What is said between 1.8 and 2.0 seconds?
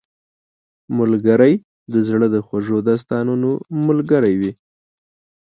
د